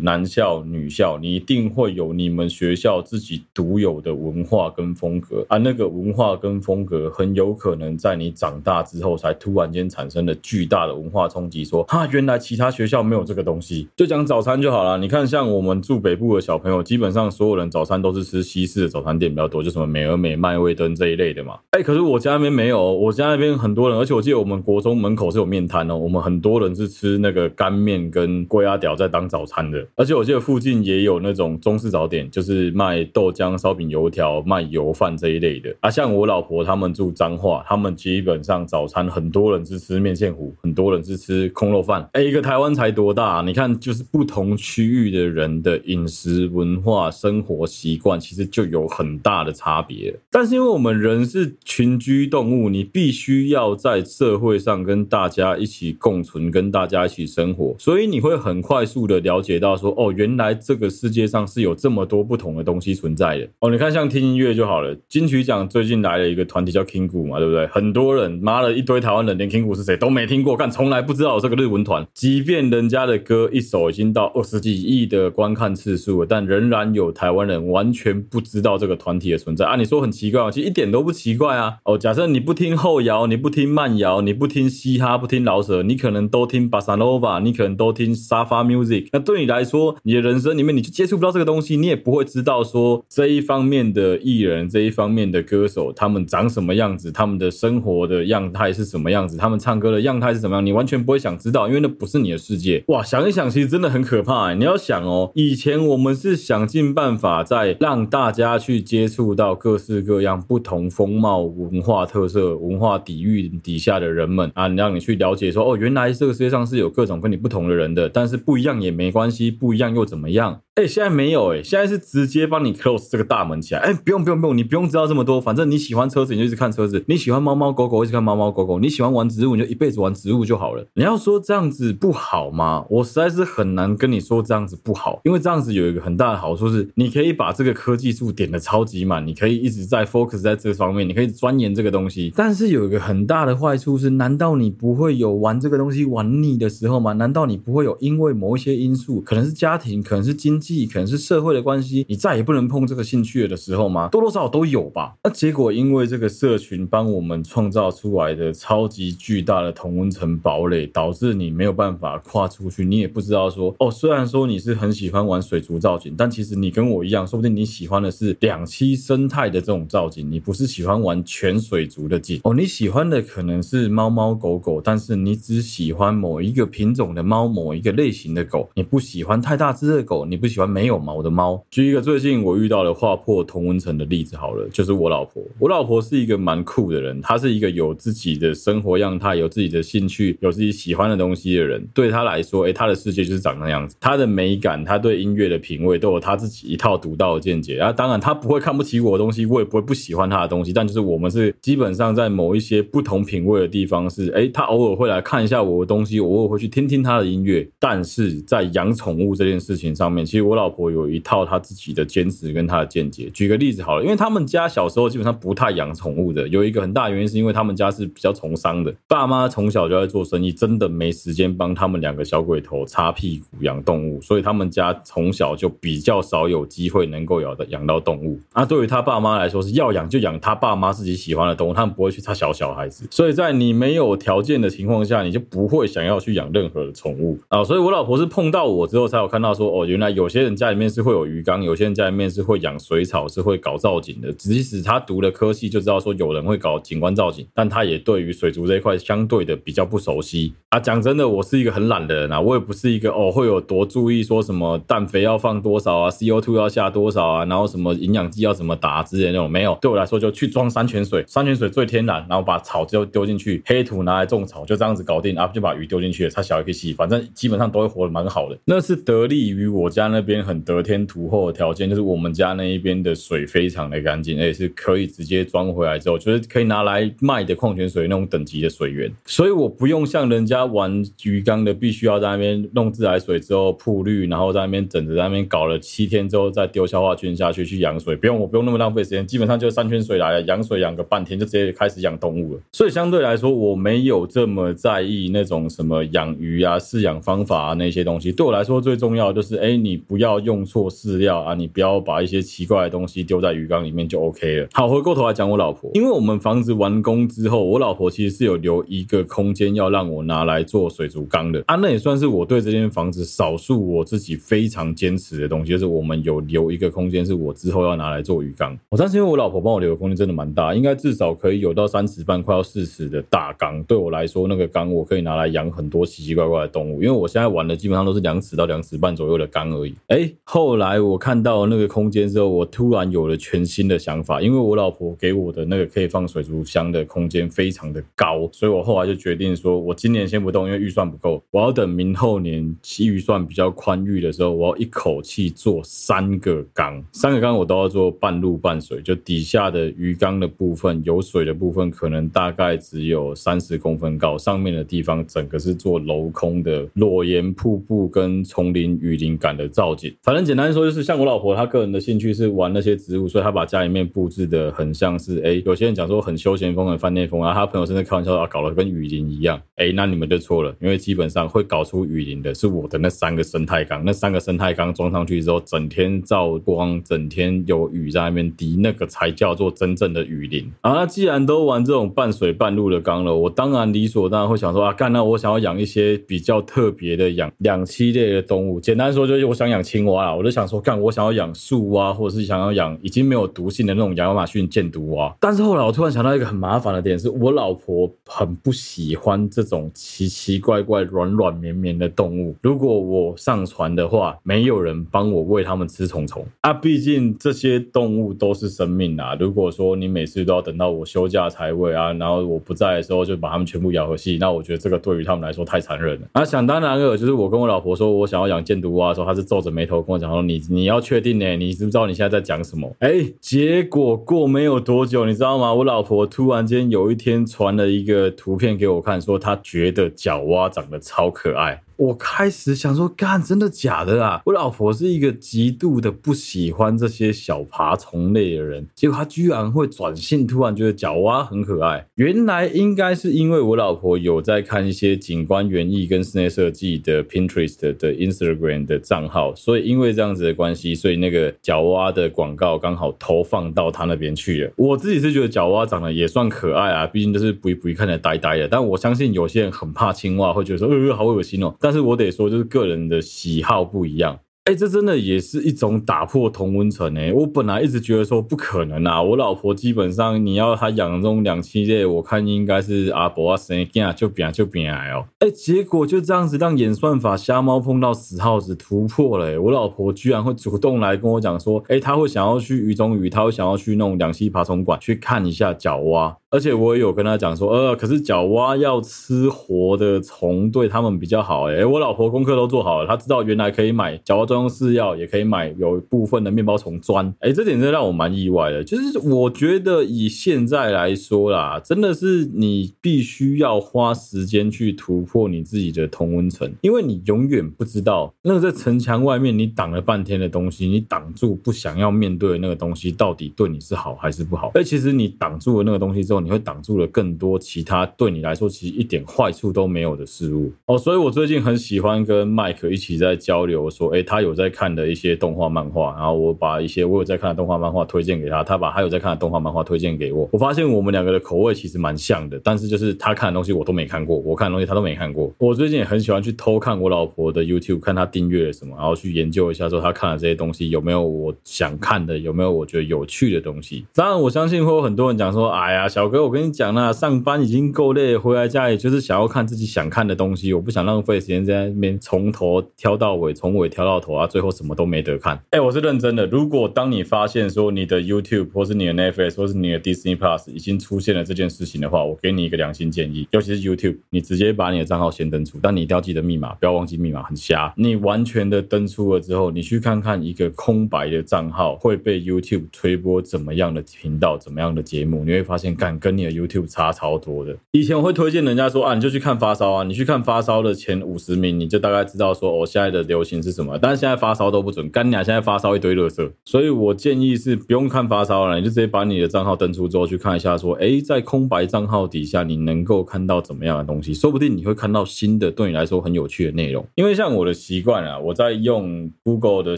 [0.02, 5.60] 男校、女校，你一定会有你们学校自己独有的文化跟风格啊。
[5.60, 13.88] 那个文化跟风格很有可能在你长大之后才突然间产生了巨大的文化冲击，说哈，原来其他学校没有这个东西。
[13.96, 14.98] 就讲早餐就好了。
[14.98, 21.60] 你看，像我们住北部的小朋友，基本上所有人早餐都是吃西式的早餐店比较多，就什么美而美、麦味登这一类的嘛。
[21.78, 29.86] 哎，可是我家那边没有，我家那边很多人，而且我记得我们国中门口是有面摊哦，我们很多人是吃那个干面跟龟阿屌在当早餐的。
[29.96, 35.74] 而且我记得附近也有那种中式早点，就是卖豆浆、烧饼、油条、卖油饭这一类的。
[35.80, 42.08] 啊，像我老婆他们住彰化，他们基本上早餐很多人是吃面线糊，很多人是吃空肉饭。
[42.14, 43.42] 哎，一个台湾才多大啊？
[43.46, 50.16] 你看，就是不同区域的人的饮食文化、生活习惯，其实就有很大的差别。
[50.30, 63.50] 但是因为我们人是群居动物，你必须要在社会上跟大家一起共存，跟大家一起生活，所以你会很快速的了解到说，哦，原来这个世界上是有这么多不同的东西存在的。
[63.60, 67.68] 哦，你看，像听音乐就好了，金曲奖最近来了一个团体叫 Kingu 嘛，对不对？
[67.68, 79.76] 很多人妈的一堆台湾人连 Kingu 是谁都没听过，但从来不知道这个日文团，即便人家的歌一首已经到二十几亿的观看次数了，但仍然有台湾人完全不知道这个团体的存在啊！
[79.76, 80.52] 你说很奇怪吗？
[80.52, 81.78] 其实一点都不奇怪啊！
[81.86, 89.08] 哦，假设你不听后摇，你不听慢摇，你不听嘻哈，不听饶舌，你可能都听 Bossa Nova，你可能都听沙发 music。
[89.12, 102.84] 那对你来说，你的人生里面你就接触不到这个东西，你也不会知道说这一方面的艺人，这一方面的歌手，他们长什么样子，他们的生活的样态是什么样子，他们唱歌的样态是怎么样，你完全不会想知道，因为那不是你的世界。
[102.88, 104.54] 哇，想一想，其实真的很可怕。
[104.54, 120.62] 你要想哦，以前我们是想尽办法在让大家去接触到各式各样不同风貌、文化特色、文化底蕴底下的人们啊，让你去了解说，哦，原来这个世界上是有各种跟你不同的人的，但是不一样也没关系，不一样又怎么样？
[120.76, 123.82] 哎、现在没有哎、现在是直接帮你 close 这个大门起来。
[123.82, 130.88] 哎、不用不用不用，你不用知道这么多，反正你喜欢车子，你就一直看车子；你喜欢猫猫狗狗，一直看猫猫狗狗；你喜欢玩植物，你就一辈子玩植物就好了。
[130.96, 132.86] 你要说这样子不好吗？
[132.90, 142.34] 我实在是很难跟你说这样子不好，因为这样子有一个很大的好处是，你可以把这个科技树点的超级满，你可以一直在 focus 在这方面，你可以钻研这个东西。
[142.36, 147.12] 但是有一个很大的坏处是，难道你不会有玩这个东西玩腻的时候吗？
[147.14, 154.08] 难道你不会会有因为某一些因素，可能是家庭，可能是经济，可能是社会的关系，你再也不能碰这个兴趣了的时候吗？
[154.10, 155.16] 多多少少都有吧。
[155.24, 162.86] 那结果因为这个社群帮我们创造出来的超级巨大的同温层堡垒，导致你没有办法跨出去。
[162.86, 172.40] 你也不知道说，哦，虽然说你是很喜欢玩水族造景，但其实你跟我一样，说不定你喜欢的是两栖生态的这种造景，你不是喜欢玩全水族的景。
[172.44, 181.62] 哦，你喜欢的可能是猫猫狗狗，但是你只喜欢某一个品种的猫，某一个类型的狗，你不喜欢太大只的狗，你不喜欢没有毛的猫。
[181.70, 185.42] 举一个最近我遇到的划破同温层的例子好了，就是我老婆。
[185.60, 191.86] 我老婆是一个蛮酷的人，她是一个有自己的生活样态、有自己的兴趣、有自己喜欢的东西的人。
[191.94, 193.96] 对她来说，诶，她的世界就是长那样子。
[194.00, 197.80] 她的美感，她对音乐的品味都有她自己一套独到的见解。
[197.80, 200.74] 啊，当然她不会看不起我的东西，我也不会不喜欢她的东西。
[200.74, 207.61] 但就是我们是基本上在某一些不同品味的地方是，诶，她偶尔会来看一下我的东西，我偶尔会去听听她的音乐。
[207.78, 211.42] 但是在养宠物这件事情上面，其实我老婆有一套。
[211.52, 213.30] 她自己的坚持跟她的见解。
[213.34, 228.40] 举个例子好了，因为他们家小时候基本上不太养宠物的，有一个很大原因是因为他们家是比较从商的，爸妈从小就在做生意，真的没时间帮他们两个小鬼头擦屁股养动物，所以他们家从小就比较少有机会能够养的养到动物。
[228.54, 233.08] 啊，对于他爸妈来说，是要养就养他爸妈自己喜欢的动物，他们不会去擦小小孩子。
[233.10, 237.40] 所以在你没有条件的情况下，你就不会想要去养任何的宠物。
[237.52, 244.32] 啊，所以我老婆是碰到我之后才有看到说，哦，原来有些人家里面是会有鱼缸，有些人家里面是会养水草，是会搞造景的。
[244.32, 250.80] 即使他读了科系，就知道说有人会搞景观造景，但他也对于水族这一块相对的比较不熟悉啊。
[250.80, 259.78] 讲真的，我是一个很懒的人啊，我也不是一个哦会有多注意说什么氮肥要放多少啊，CO2 要下多少啊，然后什么营养剂要怎么打之类的那种没有。
[259.82, 268.56] 对我来说，就去装山泉水，山泉水最天然，然后把草就丢进去，黑土拿来种草，就这样子搞定啊，就把鱼丢进去了，它小也可以洗，反正基本上都会活得蛮好的。
[268.66, 292.62] 那是得力于我家那边很得天独厚的条件，就是我们家那一边的水非常的干净，而且是可以直接装回来之后，就是可以拿来卖的矿泉水那种等级的水源，所以我不用像人家玩鱼缸的，必须要在那边弄自来水之后铺滤，然后在那边整着，在那边搞了七天之后再丢消化菌下去去养水，不用我不用那么浪费时间，基本上就是山泉水来了，养水养个半天就直接开始养动物了。
[292.72, 298.30] 所以相对来说，我没有这么在意那种什么养鱼啊、饲养方方法啊那些东西。
[298.30, 304.68] 对我来说，最重要就是，哎，你不要用错饲料啊，你不要把一些奇怪的东西丢在鱼缸里面就 OK 了。
[304.74, 318.78] 好，回过头来讲我老婆，因为我们房子完工之后，我老婆其实是有留一个空间要让我拿来做水族缸的啊，那也算是我对这间房子少数我自己非常坚持的东西，就是我们有留一个空间是我之后要拿来做鱼缸。
[318.90, 323.82] 我相信因为我老婆帮我留的空间真的蛮大，应该至少可以有到三尺半，快要四尺的大缸。
[323.84, 329.94] 对我来说，那个缸我可以拿来养很多奇奇怪怪的动物，因为我我现在玩的基本上都是两尺到两尺半左右的缸而已。
[330.08, 360.16] 哎，后来我看到那个空间之后，我突然有了全新的想法，因为我老婆给我的那个可以放水族箱的空间非常的高，所以我后来就决定说，我今年先不动，因为预算不够，我要等明后年其预算比较宽裕的时候，我要一口气做三个缸，三个缸我都要做半陆半水，就底下的鱼缸的部分有水的部分，可能大概只有三十公分高，上面的地方整个是做镂空的裸岩瀑布跟丛林雨林感的造景。
[360.24, 369.62] 反正简单说，就是像我老婆她个人的兴趣是玩那些植物，所以她把家里面布置的很像是，哎，有些人讲说很休闲风、很饭店风啊，她朋友甚至开玩笑啊，搞得跟雨林一样。
[369.76, 380.94] 哎，那你们就错了，因为基本上会搞出雨林的是我的那三个生态缸，那三个生态缸装上去之后，整天照光，整天有雨在那边滴，那个才叫做真正的雨林啊。
[380.94, 388.80] 那既然都玩这种半水半陆的缸了，我当然理所当然会想说啊，干，那我想要养一些比较特别的养两栖类的动物。
[388.80, 395.36] 简单说就是我想养青蛙啦，我就想说干，我想要养树蛙，或者是想要养已经没有毒性的那种亚马逊箭毒蛙。
[395.40, 402.56] 但是后来我突然想到一个很麻烦的点，是我老婆很不喜欢这种奇奇怪怪、软软绵绵的动物。
[402.62, 409.36] 如果我上船的话，没有人帮我喂它们吃虫虫啊，毕竟这些动物都是生命啊。
[409.40, 416.28] 如果说你每次都要等到我休假才喂啊，然后我不在的时候就把它们全部咬合细，那我觉得这个对于他们来说太残忍了。
[416.34, 421.56] 啊，想当那个，就是我跟我老婆说我想要养箭毒蛙的时候，她是皱着眉头跟我讲说：“你你要确定呢？
[421.56, 425.74] 你知不知道你现在在讲什么？”哎，结果过没有多久，你知道吗？
[425.74, 431.82] 我老婆突然间有一天传了一个图片给我看，说她觉得角蛙长得超可爱。
[432.02, 434.42] 我开始想说，干，真的假的啊？
[434.46, 442.08] 我老婆是一个极度的不喜欢这些小爬虫类的人，结果她居然会转性，突然觉得角蛙很可爱。
[442.16, 454.72] 原来应该是因为我老婆有在看一些景观园艺跟室内设计的 Pinterest 的 Instagram 的账号，所以因为这样子的关系，所以那个角蛙的广告刚好投放到他那边去了。
[454.76, 458.68] 我自己是觉得角蛙长得也算可爱啊，毕竟就是不一不一看起来呆呆的。
[458.68, 461.72] 但我相信有些人很怕青蛙，会觉得说，呃，好恶心哦。
[461.80, 464.40] 但但是我得说，就是个人的喜好不一样。
[464.66, 467.34] 哎，这真的也是一种打破同温层哎！
[467.34, 475.26] 我本来一直觉得说不可能啊，我老婆基本上你要她养这种两栖类，我看应该是阿伯啊生囝就变就变来哦。
[475.40, 479.58] 哎，结果就这样子让演算法瞎猫碰到死耗子突破了哎！
[479.58, 486.38] 我老婆居然会主动来跟我讲说，哎，她会想要去鱼中鱼，她会想要去那种两栖爬虫馆去看一下角蛙。
[486.52, 491.64] 而且我也有跟他讲说，呃，可是角蛙要吃活的虫，对他们比较好。
[491.64, 497.34] 诶，我老婆功课都做好了，她知道原来可以买角蛙专用饲料，也可以买有部分的面包虫砖。
[497.40, 498.84] 哎，这点真的让我蛮意外的。
[498.84, 514.72] 就是我觉得以现在来说啦，真的是你必须要花时间去突破你自己的同温层，因为你永远不知道那个在城墙外面你挡了半天的东西，你挡住不想要面对的那个东西，到底对你是好还是不好？
[514.74, 530.48] 而其实你挡住了那个东西之后，你会挡住了更多其他对你来说其实一点坏处都没有的事物哦，所以我最近很喜欢跟麦克一起在交流，说，哎，他有在看的一些动画漫画，然后我把一些我有在看的动画漫画推荐给他，他把他有在看的动画漫画推荐给我。
[530.52, 535.52] 我发现我们两个的口味其实蛮像的，但是就是他看的东西我都没看过，我看的东西他都没看过。
[535.58, 544.06] 我最近也很喜欢去偷看我老婆的 YouTube，看她订阅了什么，然后去研究一下说她看了这些东西有没有我想看的，有没有我觉得有趣的东西。
[544.14, 555.62] 当然，我相信会有很多人讲说，哎呀，小哥，我跟你讲啦，上班已经够累，回来家里就是想要看自己想看的东西，我不想浪费时间在那边从头挑到尾，从尾挑到头啊，最后什么都没得看。
[555.72, 556.46] 哎，我是认真的。
[556.48, 567.94] 如果当你发现说你的 YouTube 或是你的 Netflix 或是你的 Disney Plus 已经出现了这件事情的话，我给你一个良心建议，尤其是 YouTube，你直接把你的账号先登出，但你一定要记得密码，不要忘记密码，很瞎。
[567.98, 577.76] 你完全的登出了之后，你去看看一个空白的账号会被 YouTube 推播怎么样的频道，怎么样的节目，你会发现，干跟你的 YouTube 差超多的。
[577.92, 583.98] 以前我会推荐人家说啊，你就去看发烧啊，你去看发烧的前五十名，你就大概知道说我、现在的流行是什么。
[584.02, 597.04] 但是现在发烧都不准，干娘，现在发烧一堆垃圾，所以我建议是不用看发烧了，你就直接把你的账号登出之后去看一下说，哎，在空白账号底下你能够看到怎么样的东西，说不定你会看到新的对你来说很有趣的内容。
[597.16, 599.98] 因为像我的习惯啊，我在用 Google 的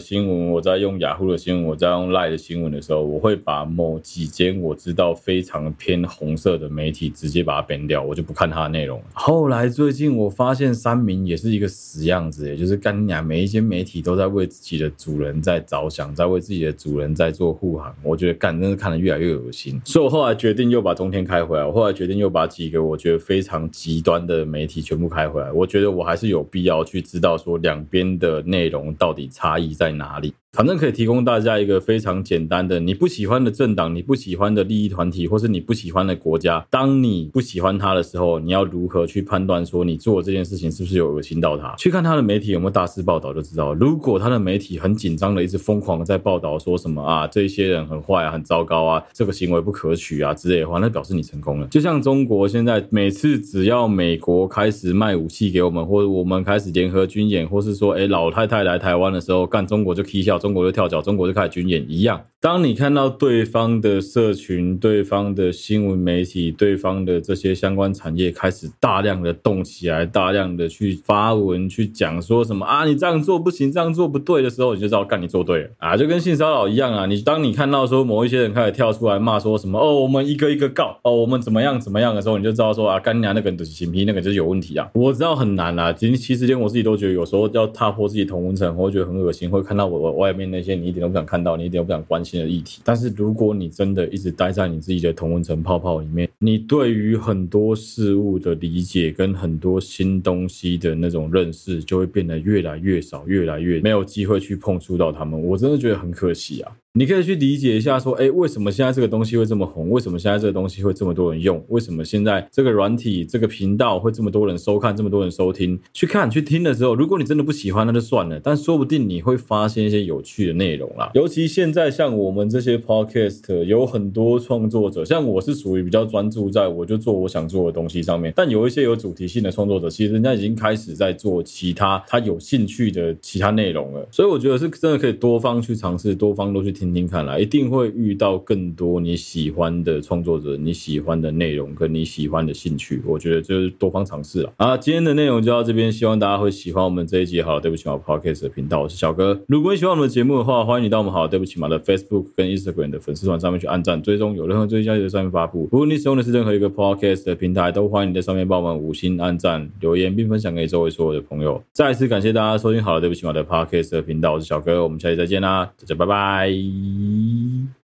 [0.00, 9.02] 新闻，我在用雅虎的新闻，我在用 Line 的新闻的时候，我会把某几间我知道非常偏红色的媒体直接把它编掉，我就不看它的内容。
[9.12, 17.92] 后来最近我发现三明也是一个死样子，也就是干娘每一间媒体都都在为自己的主人在着想，在为自己的主人在做护航。
[18.00, 21.66] 我觉得干真是看得越来越恶心，所以我后来决定又把冬天开回来。
[21.66, 25.50] 我后来决定又把几个我觉得非常极端的媒体全部开回来。
[25.50, 30.32] 我觉得我还是有必要去知道说两边的内容到底差异在哪里。
[30.54, 41.74] 反正可以提供大家一个非常简单的，你不喜欢的政党，你不喜欢的利益团体，或是你不喜欢的国家，当你不喜欢他的时候，你要如何去判断说你做这件事情是不是有恶心到他？
[41.76, 43.74] 去看他的媒体有没有大肆报道就知道。
[43.74, 51.66] 如果他的媒体很紧张的，一直疯狂的在报道说什么啊，这些人很坏啊，很糟糕啊，这个行为不可取啊之类的话，那表示你成功了。
[51.66, 62.22] 就像中国现在每次只要美国开始卖武器给我们，或者我们开始联合军演，或是说哎老太太来台湾的时候，干中国就踢笑，中国就跳脚，中国就开始军演一样。
[62.38, 77.06] 当你看到对方的社群、对方的新闻媒体、对方的这些相关产业开始大量的动起来，大量的去发文去讲说什么啊，你这样做不行，这样做不对的时候，你就知道干你做对了啊，就跟性骚扰一样啊。
[77.06, 84.86] 你当你看到说某一些人开始跳出来骂说什么哦，我们一个一个告哦，我们怎么样怎么样的时候，你就知道说啊，干娘那个就是性癖，那个就是有问题啊。
[84.92, 105.40] 我知道很难啊，其实其实连我自己都觉得有时候要踏破自己同温层，我会觉得很恶心，会看到我我外面那些你一点都不想看到，你一点都不想关心的议题，但是如果你真的一直待在你自己的同温层泡泡里面，你对于很多事物的理解跟很多新东西的那种认识，就会变得越来越少，越来越没有机会去碰触到他们。
[105.40, 106.76] 我真的觉得很可惜啊。
[106.96, 109.90] 你可以去理解一下，说，哎，为什么现在这个东西会这么红？
[109.90, 111.60] 为什么现在这个东西会这么多人用？
[111.66, 115.76] 为什么现在这个软体、这个频道会这么多人收看、这么多人收听？
[115.92, 118.38] 去看、去听的时候，如果你真的不喜欢，那就算了。
[118.38, 121.10] 但说不定你会发现一些有趣的内容啦。
[121.14, 128.32] 尤其现在像我们这些 podcast 有很多创作者，像我是属于比较专注在我就做我想做的东西上面。
[128.36, 134.06] 但有一些有主题性的创作者，其实人家已经开始在做其他他有兴趣的其他内容了。
[134.12, 136.83] 所以我觉得是真的可以多方去尝试，多方都去听。
[136.84, 144.52] 听听看来，一定会遇到更多你喜欢的创作者，你喜欢的内容跟你喜欢的兴趣，我觉得就是多方尝试了。
[144.56, 147.40] 啊，今天的内容就到这边，希望大家会喜欢我们这一集。
[147.40, 149.40] 好，对不起嘛，Podcast 的频道，我是小哥。
[149.48, 155.68] 如果你喜欢我们的节目的话，欢迎你到我们好，对不起马的 Facebook 跟 Instagram 的粉丝团上面去按赞、追踪，有任何最新消息在上面发布。
[155.72, 161.62] 如果你使用的是任何一个 Podcast 的平台，都欢迎你在上面帮我们五星按赞、留言，并分享给周围所有的朋友。
[161.72, 166.73] 再一次感谢大家收听好了，对不起马的 Podcast 的频道，我是小哥，我们下期再见啦，大家拜拜。
[166.74, 167.83] Bye.